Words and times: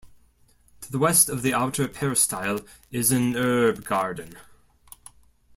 To 0.81 0.91
the 0.91 0.97
west 0.97 1.29
of 1.29 1.43
the 1.43 1.53
Outer 1.53 1.87
Peristyle 1.87 2.61
is 2.89 3.11
an 3.11 3.35
herb 3.35 3.83
garden. 3.85 4.35